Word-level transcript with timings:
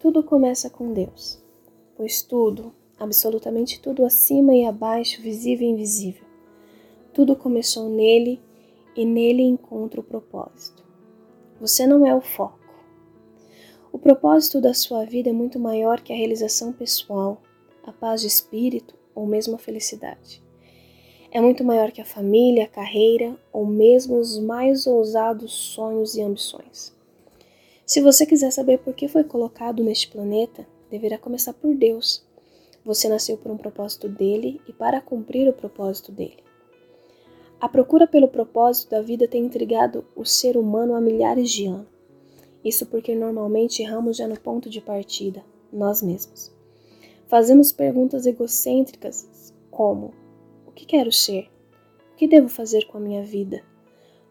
Tudo 0.00 0.22
começa 0.22 0.70
com 0.70 0.92
Deus, 0.92 1.42
pois 1.96 2.22
tudo, 2.22 2.72
absolutamente 2.96 3.80
tudo 3.80 4.04
acima 4.04 4.54
e 4.54 4.64
abaixo, 4.64 5.20
visível 5.20 5.66
e 5.66 5.70
invisível, 5.72 6.24
tudo 7.12 7.34
começou 7.34 7.88
nele 7.88 8.40
e 8.94 9.04
nele 9.04 9.42
encontra 9.42 10.00
o 10.00 10.04
propósito. 10.04 10.84
Você 11.60 11.84
não 11.84 12.06
é 12.06 12.14
o 12.14 12.20
foco. 12.20 12.60
O 13.92 13.98
propósito 13.98 14.60
da 14.60 14.72
sua 14.72 15.04
vida 15.04 15.30
é 15.30 15.32
muito 15.32 15.58
maior 15.58 16.00
que 16.00 16.12
a 16.12 16.16
realização 16.16 16.72
pessoal, 16.72 17.42
a 17.82 17.90
paz 17.90 18.20
de 18.20 18.28
espírito 18.28 18.94
ou 19.16 19.26
mesmo 19.26 19.56
a 19.56 19.58
felicidade. 19.58 20.40
É 21.32 21.40
muito 21.40 21.64
maior 21.64 21.90
que 21.90 22.00
a 22.00 22.04
família, 22.04 22.66
a 22.66 22.68
carreira 22.68 23.36
ou 23.52 23.66
mesmo 23.66 24.16
os 24.16 24.38
mais 24.38 24.86
ousados 24.86 25.52
sonhos 25.52 26.14
e 26.14 26.22
ambições. 26.22 26.96
Se 27.88 28.02
você 28.02 28.26
quiser 28.26 28.52
saber 28.52 28.80
por 28.80 28.92
que 28.92 29.08
foi 29.08 29.24
colocado 29.24 29.82
neste 29.82 30.08
planeta, 30.08 30.66
deverá 30.90 31.16
começar 31.16 31.54
por 31.54 31.74
Deus. 31.74 32.22
Você 32.84 33.08
nasceu 33.08 33.38
por 33.38 33.50
um 33.50 33.56
propósito 33.56 34.10
dele 34.10 34.60
e 34.68 34.74
para 34.74 35.00
cumprir 35.00 35.48
o 35.48 35.54
propósito 35.54 36.12
dele. 36.12 36.44
A 37.58 37.66
procura 37.66 38.06
pelo 38.06 38.28
propósito 38.28 38.90
da 38.90 39.00
vida 39.00 39.26
tem 39.26 39.46
intrigado 39.46 40.04
o 40.14 40.22
ser 40.22 40.58
humano 40.58 40.94
há 40.94 41.00
milhares 41.00 41.50
de 41.50 41.64
anos. 41.64 41.86
Isso 42.62 42.84
porque 42.84 43.14
normalmente 43.14 43.82
erramos 43.82 44.18
já 44.18 44.28
no 44.28 44.38
ponto 44.38 44.68
de 44.68 44.82
partida, 44.82 45.42
nós 45.72 46.02
mesmos. 46.02 46.54
Fazemos 47.26 47.72
perguntas 47.72 48.26
egocêntricas 48.26 49.54
como: 49.70 50.12
o 50.66 50.72
que 50.72 50.84
quero 50.84 51.10
ser? 51.10 51.50
O 52.12 52.16
que 52.16 52.28
devo 52.28 52.50
fazer 52.50 52.84
com 52.84 52.98
a 52.98 53.00
minha 53.00 53.24
vida? 53.24 53.62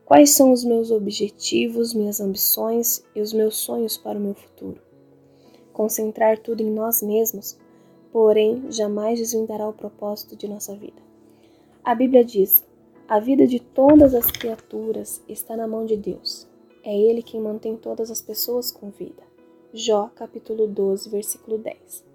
Quais 0.08 0.30
são 0.30 0.54
os 0.54 0.64
meus 0.64 0.90
objetivos, 0.90 1.94
minhas 1.94 2.22
ambições 2.22 3.04
e 3.14 3.20
os 3.20 3.34
meus 3.34 3.58
sonhos 3.58 3.98
para 3.98 4.18
o 4.18 4.22
meu 4.22 4.34
futuro? 4.34 4.82
Concentrar 5.74 6.40
tudo 6.40 6.62
em 6.62 6.72
nós 6.72 7.02
mesmos, 7.02 7.60
porém, 8.10 8.72
jamais 8.72 9.20
desvendará 9.20 9.68
o 9.68 9.74
propósito 9.74 10.34
de 10.34 10.48
nossa 10.48 10.74
vida. 10.74 11.02
A 11.84 11.94
Bíblia 11.94 12.24
diz: 12.24 12.64
a 13.06 13.20
vida 13.20 13.46
de 13.46 13.60
todas 13.60 14.16
as 14.16 14.32
criaturas 14.32 15.22
está 15.28 15.58
na 15.58 15.68
mão 15.68 15.86
de 15.86 15.98
Deus. 15.98 16.48
É 16.86 16.98
Ele 16.98 17.22
quem 17.22 17.42
mantém 17.42 17.76
todas 17.76 18.10
as 18.10 18.22
pessoas 18.22 18.72
com 18.72 18.90
vida. 18.90 19.24
Jó, 19.74 20.10
capítulo 20.16 20.68
12, 20.68 21.10
versículo 21.10 21.58
10. 21.58 22.06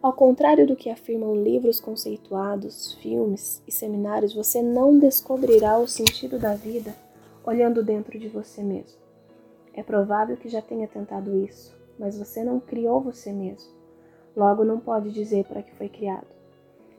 Ao 0.00 0.14
contrário 0.14 0.66
do 0.66 0.74
que 0.74 0.88
afirmam 0.88 1.36
livros 1.36 1.78
conceituados, 1.78 2.94
filmes 2.94 3.62
e 3.68 3.70
seminários, 3.70 4.32
você 4.32 4.62
não 4.62 4.98
descobrirá 4.98 5.78
o 5.78 5.86
sentido 5.86 6.38
da 6.38 6.54
vida 6.54 7.01
olhando 7.44 7.84
dentro 7.84 8.18
de 8.18 8.28
você 8.28 8.62
mesmo. 8.62 9.00
É 9.74 9.82
provável 9.82 10.36
que 10.36 10.48
já 10.48 10.60
tenha 10.60 10.86
tentado 10.86 11.36
isso, 11.44 11.74
mas 11.98 12.18
você 12.18 12.44
não 12.44 12.60
criou 12.60 13.00
você 13.00 13.32
mesmo. 13.32 13.72
Logo, 14.36 14.64
não 14.64 14.80
pode 14.80 15.10
dizer 15.10 15.44
para 15.44 15.62
que 15.62 15.74
foi 15.74 15.88
criado. 15.88 16.26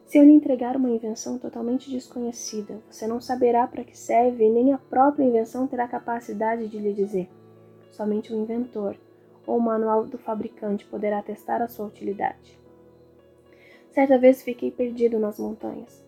Se 0.06 0.18
eu 0.18 0.24
lhe 0.24 0.32
entregar 0.32 0.76
uma 0.76 0.90
invenção 0.90 1.40
totalmente 1.40 1.90
desconhecida, 1.90 2.80
você 2.90 3.08
não 3.08 3.20
saberá 3.20 3.66
para 3.66 3.84
que 3.84 3.98
serve 3.98 4.46
e 4.46 4.50
nem 4.50 4.74
a 4.74 4.78
própria 4.78 5.24
invenção 5.24 5.66
terá 5.66 5.88
capacidade 5.88 6.68
de 6.68 6.78
lhe 6.78 6.94
dizer. 6.94 7.30
Somente 7.90 8.34
o 8.34 8.36
inventor 8.36 8.96
ou 9.48 9.58
o 9.58 9.62
manual 9.62 10.06
do 10.06 10.18
fabricante 10.18 10.86
poderá 10.86 11.22
testar 11.22 11.62
a 11.62 11.68
sua 11.68 11.88
utilidade. 11.88 12.60
Certa 13.92 14.18
vez 14.18 14.42
fiquei 14.42 14.72
perdido 14.72 15.20
nas 15.20 15.40
montanhas. 15.40 16.04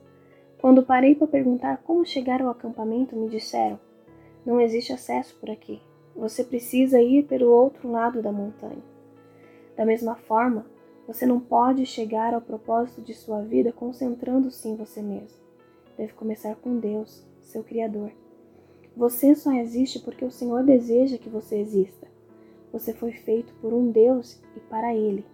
Quando 0.60 0.84
parei 0.84 1.16
para 1.16 1.28
perguntar 1.28 1.78
como 1.84 2.06
chegar 2.06 2.42
ao 2.42 2.50
acampamento, 2.50 3.16
me 3.16 3.30
disseram: 3.30 3.80
Não 4.46 4.62
existe 4.62 4.94
acesso 4.94 5.36
por 5.40 5.50
aqui. 5.50 5.82
Você 6.16 6.44
precisa 6.44 7.02
ir 7.02 7.26
pelo 7.26 7.50
outro 7.50 7.90
lado 7.92 8.22
da 8.22 8.32
montanha. 8.32 8.84
Da 9.76 9.86
mesma 9.86 10.16
forma, 10.16 10.66
você 11.08 11.26
não 11.26 11.40
pode 11.40 11.86
chegar 11.86 12.34
ao 12.34 12.42
propósito 12.42 13.02
de 13.02 13.14
sua 13.14 13.42
vida 13.42 13.72
concentrando-se 13.72 14.68
em 14.68 14.76
você 14.76 15.02
mesmo. 15.02 15.38
Deve 15.98 16.14
começar 16.14 16.56
com 16.56 16.80
Deus, 16.80 17.26
seu 17.42 17.64
Criador. 17.64 18.12
Você 18.96 19.36
só 19.36 19.52
existe 19.52 20.00
porque 20.00 20.24
o 20.24 20.32
Senhor 20.32 20.64
deseja 20.64 21.18
que 21.18 21.30
você 21.30 21.58
exista. 21.58 22.08
Você 22.72 22.94
foi 22.94 23.12
feito 23.12 23.54
por 23.56 23.74
um 23.74 23.92
Deus 23.92 24.42
e 24.56 24.60
para 24.62 24.96
Ele. 24.96 25.26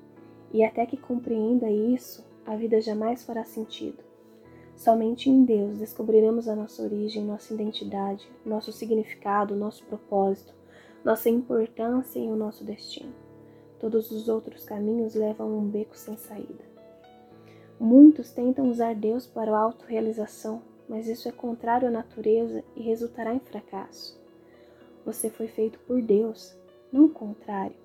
E 0.51 0.63
até 0.63 0.85
que 0.85 0.97
compreenda 0.97 1.69
isso, 1.69 2.25
a 2.45 2.55
vida 2.55 2.81
jamais 2.81 3.23
fará 3.23 3.43
sentido. 3.43 4.10
Somente 4.75 5.29
em 5.29 5.43
Deus 5.43 5.77
descobriremos 5.77 6.47
a 6.47 6.55
nossa 6.55 6.81
origem, 6.81 7.23
nossa 7.23 7.53
identidade, 7.53 8.27
nosso 8.45 8.71
significado, 8.71 9.55
nosso 9.55 9.83
propósito, 9.85 10.53
nossa 11.03 11.29
importância 11.29 12.19
e 12.19 12.27
o 12.27 12.35
nosso 12.35 12.63
destino. 12.63 13.13
Todos 13.79 14.11
os 14.11 14.27
outros 14.27 14.63
caminhos 14.63 15.15
levam 15.15 15.47
a 15.47 15.57
um 15.57 15.67
beco 15.67 15.97
sem 15.97 16.17
saída. 16.17 16.63
Muitos 17.79 18.31
tentam 18.31 18.69
usar 18.69 18.93
Deus 18.93 19.25
para 19.25 19.51
a 19.51 19.59
autorrealização, 19.59 20.61
mas 20.87 21.07
isso 21.07 21.27
é 21.27 21.31
contrário 21.31 21.87
à 21.87 21.91
natureza 21.91 22.63
e 22.75 22.83
resultará 22.83 23.33
em 23.33 23.39
fracasso. 23.39 24.19
Você 25.03 25.31
foi 25.31 25.47
feito 25.47 25.79
por 25.87 25.99
Deus, 26.01 26.55
não 26.91 27.05
o 27.05 27.09
contrário. 27.09 27.75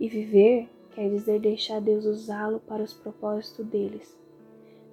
E 0.00 0.08
viver 0.08 0.70
quer 0.94 1.10
dizer 1.10 1.38
deixar 1.38 1.80
Deus 1.82 2.06
usá-lo 2.06 2.60
para 2.60 2.82
os 2.82 2.94
propósitos 2.94 3.66
deles, 3.66 4.16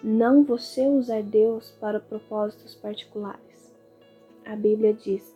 não 0.04 0.44
você 0.44 0.86
usar 0.86 1.24
Deus 1.24 1.72
para 1.80 1.98
propósitos 1.98 2.76
particulares. 2.76 3.74
A 4.46 4.54
Bíblia 4.54 4.94
diz: 4.94 5.34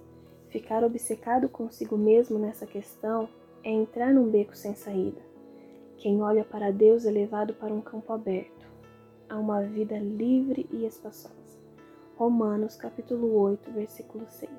ficar 0.50 0.84
obcecado 0.84 1.48
consigo 1.48 1.98
mesmo 1.98 2.38
nessa 2.38 2.66
questão 2.66 3.30
é 3.64 3.72
entrar 3.72 4.14
num 4.14 4.30
beco 4.30 4.58
sem 4.58 4.76
saída. 4.76 5.22
Quem 5.98 6.22
olha 6.22 6.44
para 6.44 6.70
Deus 6.70 7.06
é 7.06 7.12
levado 7.12 7.54
para 7.54 7.74
um 7.74 7.80
campo 7.80 8.12
aberto, 8.12 8.68
a 9.30 9.38
uma 9.38 9.62
vida 9.62 9.98
livre 9.98 10.68
e 10.70 10.86
espaçosa. 10.86 11.36
Romanos 12.18 12.76
capítulo 12.76 13.40
8, 13.40 13.72
versículo 13.72 14.26
6. 14.28 14.52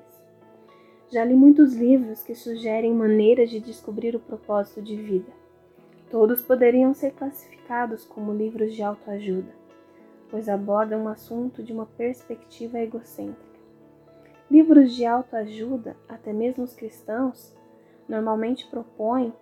Já 1.11 1.23
li 1.23 1.35
muitos 1.35 1.75
livros 1.75 2.23
que 2.23 2.33
sugerem 2.33 2.95
maneiras 2.95 3.51
de 3.51 3.59
descobrir 3.59 4.15
o 4.15 4.19
propósito 4.19 4.81
de 4.81 4.95
vida. 4.95 5.31
Todos 6.09 6.41
poderiam 6.41 6.95
ser 6.95 7.11
classificados 7.11 8.05
como 8.05 8.33
livros 8.33 8.73
de 8.73 8.81
autoajuda, 8.81 9.58
pois 10.29 10.47
abordam 10.47 11.03
um 11.03 11.07
assunto 11.07 11.63
de 11.63 11.73
uma 11.73 11.85
perspectiva 11.85 12.79
egocêntrica. 12.79 13.59
Livros 14.49 14.95
de 14.95 15.05
autoajuda, 15.05 15.95
até 16.07 16.33
mesmo 16.33 16.63
os 16.63 16.73
cristãos, 16.73 17.55
normalmente 18.07 18.67
propõem 18.67 19.33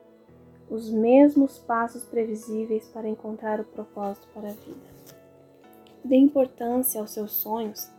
os 0.70 0.90
mesmos 0.90 1.58
passos 1.58 2.04
previsíveis 2.04 2.88
para 2.90 3.08
encontrar 3.08 3.60
o 3.60 3.66
propósito 3.66 4.28
para 4.34 4.50
a 4.50 4.54
vida. 4.54 4.98
Dê 6.04 6.18
importância 6.18 7.00
aos 7.00 7.12
seus 7.12 7.32
sonhos, 7.32 7.90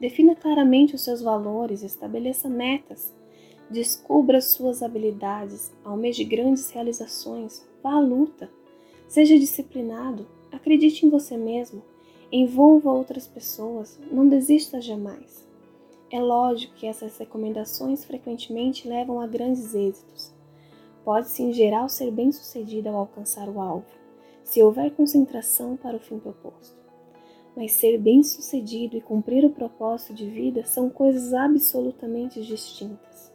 defina 0.00 0.34
claramente 0.34 0.94
os 0.94 1.04
seus 1.04 1.22
valores, 1.22 1.82
estabeleça 1.82 2.48
metas, 2.48 3.14
descubra 3.70 4.40
suas 4.40 4.82
habilidades, 4.82 5.72
almeje 5.84 6.24
grandes 6.24 6.70
realizações, 6.70 7.68
Vá 7.82 7.94
à 7.94 8.00
luta. 8.00 8.50
Seja 9.08 9.38
disciplinado. 9.38 10.26
Acredite 10.52 11.06
em 11.06 11.10
você 11.10 11.36
mesmo. 11.36 11.82
Envolva 12.30 12.92
outras 12.92 13.26
pessoas. 13.26 13.98
Não 14.12 14.28
desista 14.28 14.82
jamais. 14.82 15.48
É 16.10 16.20
lógico 16.20 16.74
que 16.74 16.86
essas 16.86 17.16
recomendações 17.16 18.04
frequentemente 18.04 18.86
levam 18.86 19.18
a 19.18 19.26
grandes 19.26 19.74
êxitos. 19.74 20.30
Pode-se, 21.04 21.42
em 21.42 21.54
geral, 21.54 21.88
ser 21.88 22.10
bem 22.10 22.30
sucedido 22.30 22.90
ao 22.90 22.96
alcançar 22.96 23.48
o 23.48 23.58
alvo, 23.58 23.86
se 24.44 24.62
houver 24.62 24.90
concentração 24.90 25.74
para 25.74 25.96
o 25.96 26.00
fim 26.00 26.18
proposto. 26.18 26.76
Mas 27.56 27.72
ser 27.72 27.96
bem 27.96 28.22
sucedido 28.22 28.94
e 28.94 29.00
cumprir 29.00 29.44
o 29.46 29.50
propósito 29.50 30.12
de 30.12 30.28
vida 30.28 30.64
são 30.66 30.90
coisas 30.90 31.32
absolutamente 31.32 32.42
distintas. 32.42 33.32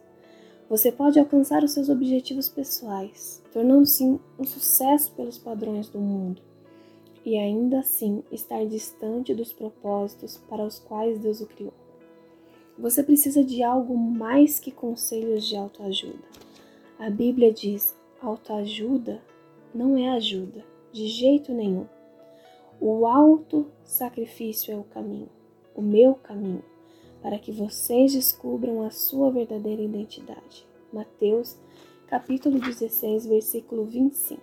Você 0.68 0.92
pode 0.92 1.18
alcançar 1.18 1.64
os 1.64 1.72
seus 1.72 1.88
objetivos 1.88 2.48
pessoais, 2.48 3.42
tornando-se 3.52 4.04
um 4.04 4.44
sucesso 4.44 5.12
pelos 5.12 5.36
padrões 5.36 5.88
do 5.88 5.98
mundo, 5.98 6.40
e 7.24 7.36
ainda 7.36 7.80
assim 7.80 8.22
estar 8.30 8.64
distante 8.66 9.34
dos 9.34 9.52
propósitos 9.52 10.36
para 10.48 10.64
os 10.64 10.78
quais 10.78 11.18
Deus 11.18 11.40
o 11.40 11.46
criou. 11.46 11.72
Você 12.78 13.02
precisa 13.02 13.42
de 13.42 13.62
algo 13.62 13.96
mais 13.96 14.58
que 14.60 14.70
conselhos 14.70 15.46
de 15.46 15.56
autoajuda. 15.56 16.24
A 16.98 17.08
Bíblia 17.08 17.52
diz: 17.52 17.96
autoajuda 18.20 19.22
não 19.74 19.96
é 19.96 20.10
ajuda, 20.10 20.64
de 20.92 21.06
jeito 21.06 21.52
nenhum. 21.52 21.86
O 22.80 23.06
alto 23.06 23.66
sacrifício 23.84 24.72
é 24.72 24.76
o 24.76 24.84
caminho, 24.84 25.28
o 25.74 25.80
meu 25.80 26.14
caminho 26.14 26.62
para 27.24 27.38
que 27.38 27.50
vocês 27.50 28.12
descubram 28.12 28.82
a 28.82 28.90
sua 28.90 29.30
verdadeira 29.30 29.80
identidade. 29.80 30.66
Mateus, 30.92 31.58
capítulo 32.06 32.58
16, 32.58 33.24
versículo 33.24 33.86
25. 33.86 34.42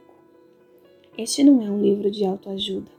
Este 1.22 1.44
não 1.44 1.62
é 1.62 1.70
um 1.70 1.80
livro 1.80 2.10
de 2.10 2.26
autoajuda. 2.26 2.92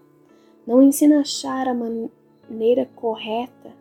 Não 0.64 0.80
ensina 0.80 1.18
a 1.18 1.20
achar 1.22 1.66
a 1.66 1.74
maneira 1.74 2.88
correta 2.94 3.74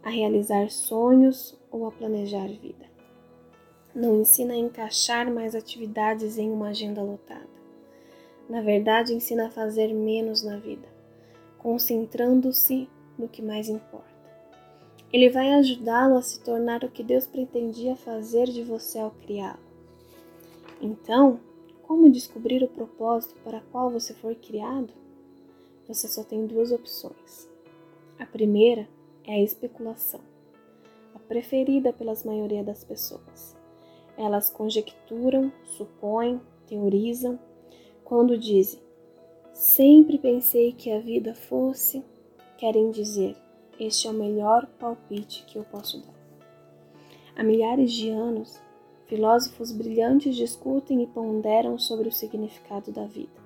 a 0.00 0.08
realizar 0.08 0.70
sonhos 0.70 1.58
ou 1.68 1.84
a 1.84 1.90
planejar 1.90 2.46
vida. 2.46 2.86
Não 3.92 4.20
ensina 4.20 4.54
a 4.54 4.56
encaixar 4.56 5.28
mais 5.28 5.56
atividades 5.56 6.38
em 6.38 6.52
uma 6.52 6.68
agenda 6.68 7.02
lotada. 7.02 7.48
Na 8.48 8.60
verdade, 8.62 9.12
ensina 9.12 9.48
a 9.48 9.50
fazer 9.50 9.92
menos 9.92 10.44
na 10.44 10.56
vida, 10.56 10.86
concentrando-se 11.58 12.88
no 13.18 13.26
que 13.26 13.42
mais 13.42 13.68
importa. 13.68 14.06
Ele 15.12 15.28
vai 15.28 15.52
ajudá-lo 15.54 16.16
a 16.16 16.22
se 16.22 16.38
tornar 16.38 16.84
o 16.84 16.90
que 16.90 17.02
Deus 17.02 17.26
pretendia 17.26 17.96
fazer 17.96 18.46
de 18.46 18.62
você 18.62 19.00
ao 19.00 19.10
criá-lo. 19.10 19.58
Então, 20.80 21.40
como 21.92 22.10
descobrir 22.10 22.64
o 22.64 22.68
propósito 22.68 23.34
para 23.44 23.60
qual 23.70 23.90
você 23.90 24.14
foi 24.14 24.34
criado? 24.34 24.94
Você 25.86 26.08
só 26.08 26.24
tem 26.24 26.46
duas 26.46 26.72
opções. 26.72 27.46
A 28.18 28.24
primeira 28.24 28.88
é 29.26 29.34
a 29.34 29.42
especulação, 29.42 30.22
a 31.14 31.18
preferida 31.18 31.92
pelas 31.92 32.24
maioria 32.24 32.64
das 32.64 32.82
pessoas. 32.82 33.54
Elas 34.16 34.48
conjecturam, 34.48 35.52
supõem, 35.76 36.40
teorizam, 36.66 37.38
quando 38.02 38.38
dizem: 38.38 38.80
Sempre 39.52 40.16
pensei 40.16 40.72
que 40.72 40.90
a 40.90 40.98
vida 40.98 41.34
fosse, 41.34 42.02
querem 42.56 42.90
dizer: 42.90 43.36
Este 43.78 44.06
é 44.08 44.10
o 44.10 44.14
melhor 44.14 44.66
palpite 44.80 45.44
que 45.44 45.58
eu 45.58 45.64
posso 45.64 46.00
dar. 46.00 46.14
Há 47.36 47.44
milhares 47.44 47.92
de 47.92 48.08
anos, 48.08 48.58
filósofos 49.12 49.70
brilhantes 49.72 50.34
discutem 50.34 51.02
e 51.02 51.06
ponderam 51.06 51.78
sobre 51.78 52.08
o 52.08 52.12
significado 52.12 52.90
da 52.90 53.04
vida. 53.04 53.42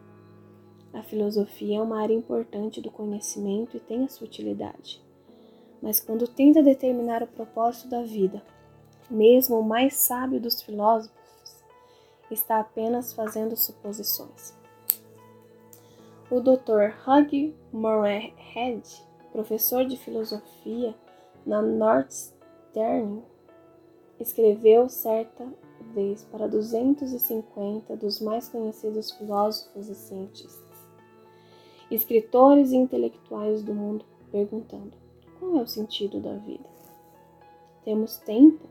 A 0.95 1.03
filosofia 1.03 1.79
é 1.79 1.83
uma 1.83 2.01
área 2.01 2.15
importante 2.15 2.81
do 2.81 2.89
conhecimento 2.89 3.77
e 3.77 3.81
tem 3.81 4.05
a 4.05 4.09
sua 4.09 4.29
utilidade. 4.29 5.03
Mas 5.83 5.99
quando 5.99 6.29
tenta 6.29 6.63
determinar 6.63 7.21
o 7.21 7.27
propósito 7.27 7.89
da 7.89 8.05
vida, 8.05 8.41
mesmo 9.11 9.59
o 9.59 9.65
mais 9.65 9.95
sábio 9.95 10.39
dos 10.39 10.63
filósofos 10.63 11.65
está 12.31 12.61
apenas 12.61 13.13
fazendo 13.13 13.57
suposições. 13.57 14.55
O 16.31 16.39
Dr. 16.39 16.95
Hugh 17.05 17.53
Moorhead, 17.73 18.85
professor 19.33 19.85
de 19.85 19.97
filosofia 19.97 20.95
na 21.45 21.61
Northern, 21.61 23.25
escreveu 24.19 24.89
certa 24.89 25.47
vez 25.95 26.25
para 26.25 26.49
250 26.49 27.97
dos 27.97 28.21
mais 28.21 28.49
conhecidos 28.49 29.11
filósofos 29.13 29.89
e 29.89 29.95
cientistas, 29.95 30.77
escritores 31.91 32.73
e 32.73 32.77
intelectuais 32.77 33.63
do 33.63 33.75
mundo, 33.75 34.05
perguntando: 34.31 34.93
qual 35.39 35.59
é 35.59 35.63
o 35.63 35.67
sentido 35.67 36.21
da 36.21 36.35
vida? 36.35 36.69
Temos 37.85 38.17
tempo? 38.19 38.67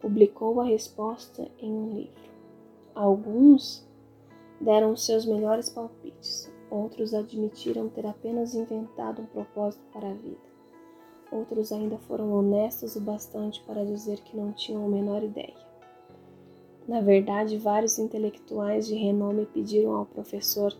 Publicou 0.00 0.60
a 0.60 0.64
resposta 0.64 1.48
em 1.58 1.72
um 1.72 1.94
livro. 1.94 2.32
Alguns 2.94 3.86
deram 4.60 4.96
seus 4.96 5.24
melhores 5.24 5.68
palpites, 5.68 6.50
outros 6.70 7.14
admitiram 7.14 7.88
ter 7.88 8.06
apenas 8.06 8.54
inventado 8.54 9.22
um 9.22 9.26
propósito 9.26 9.84
para 9.92 10.10
a 10.10 10.14
vida. 10.14 10.51
Outros 11.32 11.72
ainda 11.72 11.96
foram 11.96 12.30
honestos 12.30 12.94
o 12.94 13.00
bastante 13.00 13.62
para 13.62 13.86
dizer 13.86 14.20
que 14.20 14.36
não 14.36 14.52
tinham 14.52 14.84
a 14.84 14.88
menor 14.88 15.24
ideia. 15.24 15.56
Na 16.86 17.00
verdade, 17.00 17.56
vários 17.56 17.98
intelectuais 17.98 18.86
de 18.86 18.94
renome 18.94 19.46
pediram 19.46 19.96
ao 19.96 20.04
professor 20.04 20.76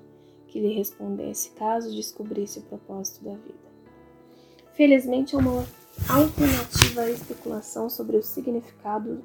que 0.48 0.60
lhe 0.60 0.74
respondesse 0.74 1.52
caso 1.52 1.96
descobrisse 1.96 2.58
o 2.58 2.62
propósito 2.62 3.24
da 3.24 3.32
vida. 3.32 3.72
Felizmente, 4.74 5.34
é 5.34 5.38
uma 5.38 5.64
alternativa 6.06 7.00
à 7.00 7.10
especulação 7.10 7.88
sobre 7.88 8.18
o 8.18 8.22
significado 8.22 9.24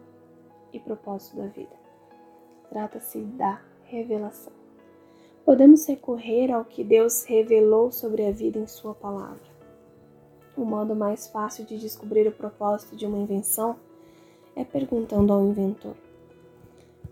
e 0.72 0.80
propósito 0.80 1.36
da 1.36 1.48
vida. 1.48 1.76
Trata-se 2.70 3.20
da 3.20 3.62
revelação. 3.84 4.54
Podemos 5.44 5.86
recorrer 5.86 6.52
ao 6.52 6.64
que 6.64 6.84
Deus 6.84 7.24
revelou 7.24 7.92
sobre 7.92 8.26
a 8.26 8.32
vida 8.32 8.60
em 8.60 8.68
Sua 8.68 8.94
palavra. 8.94 9.57
O 10.58 10.66
modo 10.66 10.96
mais 10.96 11.28
fácil 11.28 11.66
de 11.66 11.78
descobrir 11.78 12.28
o 12.28 12.32
propósito 12.32 12.96
de 12.96 13.06
uma 13.06 13.20
invenção 13.20 13.76
é 14.56 14.64
perguntando 14.66 15.32
ao 15.32 15.46
inventor. 15.46 15.96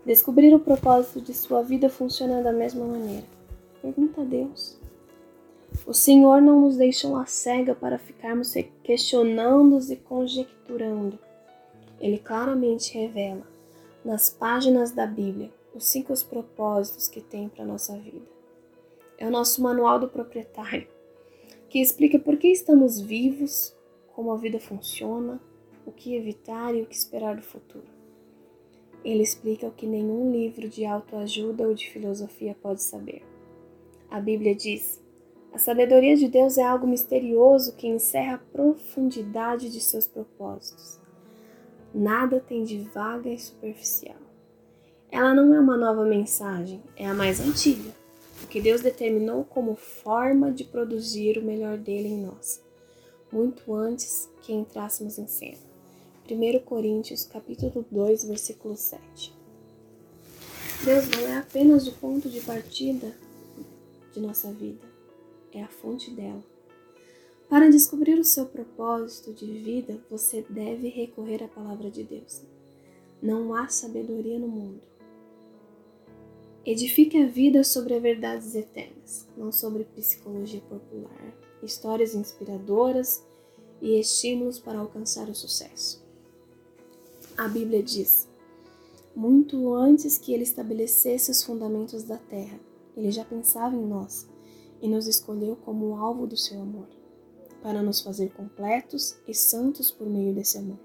Descobrir 0.04 0.52
o 0.52 0.58
propósito 0.58 1.20
de 1.20 1.32
sua 1.32 1.62
vida 1.62 1.88
funciona 1.88 2.42
da 2.42 2.52
mesma 2.52 2.84
maneira. 2.84 3.24
Pergunta 3.80 4.22
a 4.22 4.24
Deus. 4.24 4.76
O 5.86 5.94
Senhor 5.94 6.42
não 6.42 6.62
nos 6.62 6.76
deixou 6.76 7.16
a 7.16 7.26
cega 7.26 7.72
para 7.72 7.98
ficarmos 7.98 8.52
questionando 8.82 9.78
e 9.92 9.96
conjecturando. 9.96 11.16
Ele 12.00 12.18
claramente 12.18 12.98
revela, 12.98 13.46
nas 14.04 14.28
páginas 14.28 14.90
da 14.90 15.06
Bíblia, 15.06 15.50
os 15.72 15.86
cinco 15.86 16.12
propósitos 16.24 17.08
que 17.08 17.20
tem 17.20 17.48
para 17.48 17.62
a 17.62 17.66
nossa 17.66 17.96
vida. 17.96 18.26
É 19.18 19.26
o 19.26 19.30
nosso 19.30 19.62
manual 19.62 20.00
do 20.00 20.08
proprietário, 20.08 20.88
que 21.76 21.82
explica 21.82 22.18
por 22.18 22.38
que 22.38 22.48
estamos 22.48 22.98
vivos, 22.98 23.76
como 24.14 24.32
a 24.32 24.36
vida 24.38 24.58
funciona, 24.58 25.38
o 25.84 25.92
que 25.92 26.14
evitar 26.14 26.74
e 26.74 26.80
o 26.80 26.86
que 26.86 26.96
esperar 26.96 27.36
do 27.36 27.42
futuro. 27.42 27.84
Ele 29.04 29.22
explica 29.22 29.66
o 29.66 29.70
que 29.70 29.86
nenhum 29.86 30.32
livro 30.32 30.70
de 30.70 30.86
autoajuda 30.86 31.68
ou 31.68 31.74
de 31.74 31.90
filosofia 31.90 32.56
pode 32.62 32.82
saber. 32.82 33.22
A 34.10 34.18
Bíblia 34.18 34.54
diz: 34.54 35.04
a 35.52 35.58
sabedoria 35.58 36.16
de 36.16 36.28
Deus 36.28 36.56
é 36.56 36.62
algo 36.62 36.86
misterioso 36.86 37.76
que 37.76 37.86
encerra 37.86 38.36
a 38.36 38.38
profundidade 38.38 39.70
de 39.70 39.82
seus 39.82 40.06
propósitos. 40.06 40.98
Nada 41.94 42.40
tem 42.40 42.64
de 42.64 42.78
vaga 42.84 43.28
e 43.28 43.38
superficial. 43.38 44.16
Ela 45.10 45.34
não 45.34 45.54
é 45.54 45.60
uma 45.60 45.76
nova 45.76 46.06
mensagem, 46.06 46.82
é 46.96 47.06
a 47.06 47.12
mais 47.12 47.38
antiga, 47.38 47.94
que 48.46 48.60
Deus 48.60 48.80
determinou 48.80 49.44
como 49.44 49.74
forma 49.74 50.50
de 50.52 50.64
produzir 50.64 51.38
o 51.38 51.42
melhor 51.42 51.76
dele 51.76 52.08
em 52.08 52.22
nós, 52.22 52.62
muito 53.32 53.74
antes 53.74 54.28
que 54.42 54.52
entrássemos 54.52 55.18
em 55.18 55.26
cena. 55.26 55.66
1 56.28 56.58
Coríntios 56.64 57.24
capítulo 57.24 57.84
2, 57.90 58.24
versículo 58.24 58.76
7. 58.76 59.34
Deus 60.84 61.08
não 61.08 61.28
é 61.28 61.38
apenas 61.38 61.86
o 61.86 61.92
ponto 61.92 62.28
de 62.28 62.40
partida 62.40 63.14
de 64.12 64.20
nossa 64.20 64.52
vida, 64.52 64.86
é 65.52 65.62
a 65.62 65.68
fonte 65.68 66.10
dela. 66.10 66.42
Para 67.48 67.70
descobrir 67.70 68.18
o 68.18 68.24
seu 68.24 68.46
propósito 68.46 69.32
de 69.32 69.46
vida, 69.46 70.00
você 70.10 70.44
deve 70.50 70.88
recorrer 70.88 71.44
à 71.44 71.48
palavra 71.48 71.90
de 71.90 72.02
Deus. 72.02 72.42
Não 73.22 73.54
há 73.54 73.68
sabedoria 73.68 74.38
no 74.38 74.48
mundo. 74.48 74.80
Edifique 76.66 77.16
a 77.16 77.26
vida 77.28 77.62
sobre 77.62 78.00
verdades 78.00 78.56
eternas, 78.56 79.28
não 79.36 79.52
sobre 79.52 79.84
psicologia 79.84 80.60
popular, 80.62 81.32
histórias 81.62 82.12
inspiradoras 82.12 83.24
e 83.80 84.00
estímulos 84.00 84.58
para 84.58 84.80
alcançar 84.80 85.28
o 85.28 85.34
sucesso. 85.34 86.04
A 87.38 87.46
Bíblia 87.46 87.80
diz: 87.84 88.28
muito 89.14 89.72
antes 89.74 90.18
que 90.18 90.34
ele 90.34 90.42
estabelecesse 90.42 91.30
os 91.30 91.40
fundamentos 91.44 92.02
da 92.02 92.18
terra, 92.18 92.58
ele 92.96 93.12
já 93.12 93.24
pensava 93.24 93.76
em 93.76 93.86
nós 93.86 94.28
e 94.82 94.88
nos 94.88 95.06
escolheu 95.06 95.54
como 95.54 95.94
alvo 95.94 96.26
do 96.26 96.36
seu 96.36 96.60
amor, 96.60 96.88
para 97.62 97.80
nos 97.80 98.00
fazer 98.00 98.32
completos 98.32 99.16
e 99.28 99.32
santos 99.32 99.92
por 99.92 100.08
meio 100.08 100.34
desse 100.34 100.58
amor. 100.58 100.80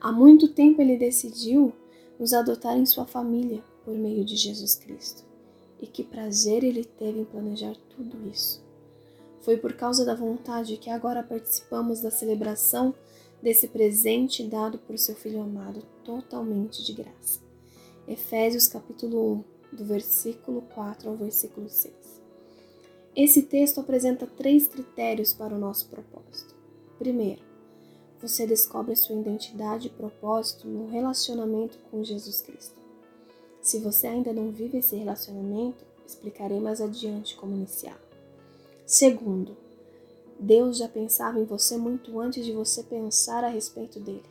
Há 0.00 0.10
muito 0.10 0.48
tempo 0.48 0.82
ele 0.82 0.96
decidiu 0.96 1.72
nos 2.18 2.34
adotar 2.34 2.76
em 2.76 2.84
sua 2.84 3.06
família 3.06 3.62
por 3.84 3.94
meio 3.94 4.24
de 4.24 4.36
Jesus 4.36 4.74
Cristo. 4.74 5.24
E 5.80 5.86
que 5.86 6.04
prazer 6.04 6.62
ele 6.62 6.84
teve 6.84 7.20
em 7.20 7.24
planejar 7.24 7.76
tudo 7.90 8.28
isso. 8.28 8.62
Foi 9.40 9.56
por 9.56 9.72
causa 9.72 10.04
da 10.04 10.14
vontade 10.14 10.76
que 10.76 10.88
agora 10.88 11.22
participamos 11.22 12.00
da 12.00 12.10
celebração 12.10 12.94
desse 13.42 13.66
presente 13.66 14.44
dado 14.44 14.78
por 14.78 14.96
seu 14.96 15.16
Filho 15.16 15.42
amado 15.42 15.82
totalmente 16.04 16.84
de 16.84 16.92
graça. 16.92 17.40
Efésios 18.06 18.68
capítulo 18.68 19.44
1, 19.72 19.76
do 19.76 19.84
versículo 19.84 20.62
4 20.74 21.10
ao 21.10 21.16
versículo 21.16 21.68
6. 21.68 21.92
Esse 23.14 23.42
texto 23.42 23.80
apresenta 23.80 24.26
três 24.26 24.68
critérios 24.68 25.32
para 25.32 25.54
o 25.54 25.58
nosso 25.58 25.88
propósito. 25.88 26.54
Primeiro, 26.98 27.42
você 28.20 28.46
descobre 28.46 28.94
sua 28.94 29.16
identidade 29.16 29.88
e 29.88 29.90
propósito 29.90 30.68
no 30.68 30.86
relacionamento 30.86 31.78
com 31.90 32.04
Jesus 32.04 32.40
Cristo. 32.40 32.81
Se 33.62 33.78
você 33.78 34.08
ainda 34.08 34.32
não 34.32 34.50
vive 34.50 34.78
esse 34.78 34.96
relacionamento, 34.96 35.84
explicarei 36.04 36.60
mais 36.60 36.80
adiante 36.80 37.36
como 37.36 37.54
iniciar. 37.54 37.98
Segundo, 38.84 39.56
Deus 40.38 40.76
já 40.76 40.88
pensava 40.88 41.38
em 41.38 41.44
você 41.44 41.76
muito 41.76 42.18
antes 42.18 42.44
de 42.44 42.52
você 42.52 42.82
pensar 42.82 43.44
a 43.44 43.48
respeito 43.48 44.00
dele. 44.00 44.24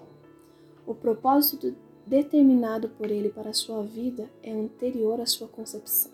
O 0.85 0.93
propósito 0.93 1.73
determinado 2.05 2.89
por 2.89 3.09
ele 3.09 3.29
para 3.29 3.51
a 3.51 3.53
sua 3.53 3.81
vida 3.83 4.29
é 4.43 4.51
anterior 4.51 5.21
à 5.21 5.25
sua 5.25 5.47
concepção. 5.47 6.11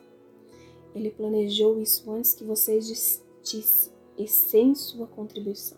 Ele 0.94 1.10
planejou 1.10 1.82
isso 1.82 2.10
antes 2.12 2.34
que 2.34 2.44
você 2.44 2.74
existisse 2.74 3.92
e 4.16 4.28
sem 4.28 4.76
sua 4.76 5.08
contribuição. 5.08 5.78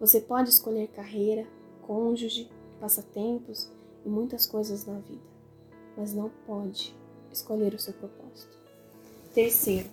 Você 0.00 0.20
pode 0.20 0.50
escolher 0.50 0.88
carreira, 0.88 1.46
cônjuge, 1.82 2.50
passatempos 2.80 3.70
e 4.04 4.08
muitas 4.08 4.46
coisas 4.46 4.84
na 4.86 4.98
vida, 4.98 5.22
mas 5.98 6.14
não 6.14 6.30
pode 6.46 6.94
escolher 7.32 7.74
o 7.74 7.78
seu 7.78 7.92
propósito. 7.92 8.56
Terceiro, 9.34 9.88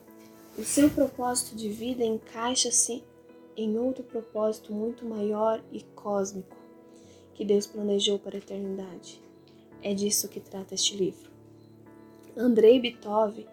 o 0.55 0.63
seu 0.63 0.89
propósito 0.89 1.55
de 1.55 1.67
vida 1.67 2.05
encaixa-se 2.05 3.03
em 3.57 3.77
outro 3.79 4.03
propósito 4.03 4.71
muito 4.71 5.03
maior 5.03 5.61
e 5.71 5.81
cósmico 5.95 6.55
que 7.33 7.43
Deus 7.43 7.65
planejou 7.65 8.19
para 8.19 8.37
a 8.37 8.37
eternidade. 8.37 9.21
É 9.81 9.93
disso 9.93 10.29
que 10.29 10.39
trata 10.39 10.75
este 10.75 10.95
livro. 10.95 11.31
Andrei 12.37 12.79
Bitov, 12.79 13.45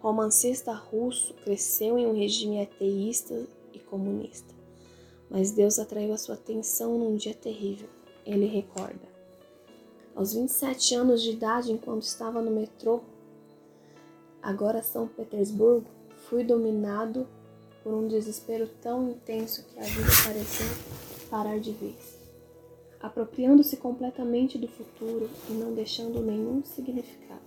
romancista 0.00 0.72
russo, 0.72 1.34
cresceu 1.34 1.98
em 1.98 2.06
um 2.06 2.16
regime 2.16 2.62
ateísta 2.62 3.46
e 3.72 3.78
comunista. 3.78 4.54
Mas 5.30 5.50
Deus 5.50 5.78
atraiu 5.78 6.14
a 6.14 6.18
sua 6.18 6.36
atenção 6.36 6.96
num 6.96 7.16
dia 7.16 7.34
terrível. 7.34 7.88
Ele 8.24 8.46
recorda. 8.46 9.17
Aos 10.14 10.34
27 10.34 10.94
anos 10.94 11.22
de 11.22 11.30
idade, 11.30 11.72
enquanto 11.72 12.02
estava 12.02 12.42
no 12.42 12.50
metrô, 12.50 13.00
agora 14.42 14.82
São 14.82 15.06
Petersburgo, 15.06 15.86
fui 16.28 16.42
dominado 16.44 17.26
por 17.82 17.94
um 17.94 18.08
desespero 18.08 18.68
tão 18.82 19.10
intenso 19.10 19.64
que 19.66 19.78
a 19.78 19.82
vida 19.82 20.10
pareceu 20.24 20.66
parar 21.30 21.58
de 21.58 21.72
vez, 21.72 22.18
apropriando-se 23.00 23.76
completamente 23.76 24.58
do 24.58 24.68
futuro 24.68 25.30
e 25.48 25.52
não 25.52 25.72
deixando 25.72 26.20
nenhum 26.20 26.64
significado. 26.64 27.40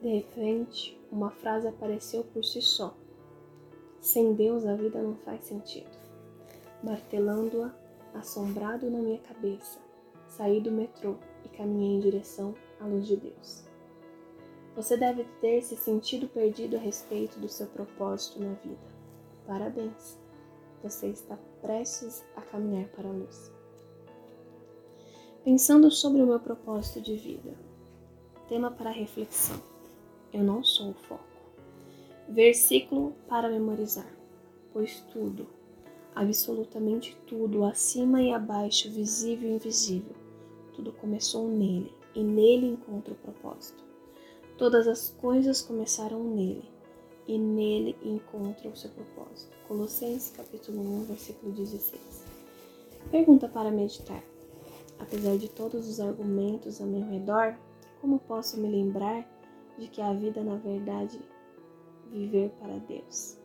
De 0.00 0.08
repente, 0.08 1.00
uma 1.10 1.30
frase 1.30 1.68
apareceu 1.68 2.24
por 2.24 2.44
si 2.44 2.60
só. 2.60 2.94
Sem 4.00 4.34
Deus 4.34 4.66
a 4.66 4.74
vida 4.74 5.00
não 5.00 5.14
faz 5.16 5.44
sentido. 5.44 5.90
Martelando-a, 6.82 7.72
assombrado 8.18 8.90
na 8.90 8.98
minha 8.98 9.18
cabeça, 9.18 9.78
saí 10.28 10.60
do 10.60 10.72
metrô 10.72 11.16
e 11.44 11.48
caminhei 11.48 11.96
em 11.96 12.00
direção 12.00 12.54
à 12.80 12.86
luz 12.86 13.06
de 13.06 13.16
Deus. 13.16 13.64
Você 14.74 14.96
deve 14.96 15.24
ter 15.40 15.62
se 15.62 15.76
sentido 15.76 16.26
perdido 16.28 16.76
a 16.76 16.78
respeito 16.78 17.38
do 17.38 17.48
seu 17.48 17.66
propósito 17.66 18.40
na 18.40 18.54
vida. 18.54 18.92
Parabéns! 19.46 20.18
Você 20.82 21.08
está 21.08 21.38
prestes 21.60 22.24
a 22.34 22.40
caminhar 22.40 22.88
para 22.88 23.08
a 23.08 23.12
luz. 23.12 23.52
Pensando 25.44 25.90
sobre 25.90 26.22
o 26.22 26.26
meu 26.26 26.40
propósito 26.40 27.00
de 27.00 27.16
vida. 27.16 27.54
Tema 28.48 28.70
para 28.70 28.90
reflexão. 28.90 29.60
Eu 30.32 30.42
não 30.42 30.64
sou 30.64 30.90
o 30.90 30.94
foco. 30.94 31.24
Versículo 32.28 33.14
para 33.28 33.50
memorizar. 33.50 34.10
Pois 34.72 35.00
tudo, 35.12 35.46
absolutamente 36.14 37.16
tudo, 37.26 37.64
acima 37.64 38.22
e 38.22 38.32
abaixo, 38.32 38.90
visível 38.90 39.50
e 39.50 39.54
invisível, 39.54 40.14
tudo 40.74 40.92
começou 40.92 41.48
nele, 41.48 41.94
e 42.14 42.22
nele 42.22 42.66
encontra 42.66 43.12
o 43.14 43.16
propósito. 43.16 43.82
Todas 44.58 44.86
as 44.86 45.10
coisas 45.10 45.62
começaram 45.62 46.22
nele, 46.22 46.64
e 47.26 47.38
nele 47.38 47.96
encontra 48.02 48.68
o 48.68 48.76
seu 48.76 48.90
propósito. 48.90 49.56
Colossenses 49.66 50.30
capítulo 50.36 50.80
1, 50.80 51.04
versículo 51.04 51.52
16. 51.52 52.24
Pergunta 53.10 53.48
para 53.48 53.70
meditar. 53.70 54.22
Apesar 54.98 55.36
de 55.36 55.48
todos 55.48 55.88
os 55.88 56.00
argumentos 56.00 56.80
a 56.80 56.86
meu 56.86 57.02
redor, 57.02 57.56
como 58.00 58.18
posso 58.20 58.58
me 58.58 58.68
lembrar 58.68 59.28
de 59.78 59.88
que 59.88 60.00
a 60.00 60.12
vida, 60.12 60.42
na 60.42 60.56
verdade, 60.56 61.20
viver 62.10 62.50
para 62.60 62.78
Deus, 62.78 63.38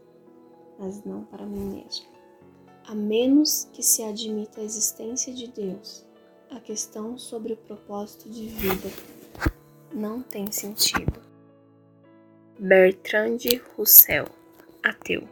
mas 0.78 1.04
não 1.04 1.24
para 1.26 1.46
mim 1.46 1.76
mesmo? 1.76 2.06
A 2.88 2.96
menos 2.96 3.66
que 3.74 3.84
se 3.84 4.04
admita 4.04 4.62
a 4.62 4.64
existência 4.64 5.34
de 5.34 5.48
Deus, 5.48 6.06
a 6.52 6.60
questão 6.60 7.18
sobre 7.18 7.54
o 7.54 7.58
propósito 7.58 8.30
de 8.30 8.48
vida 8.48 8.90
não 9.94 10.22
tem 10.22 10.52
sentido. 10.52 11.22
Bertrand 12.60 13.40
Russell, 13.76 14.28
ateu. 14.84 15.28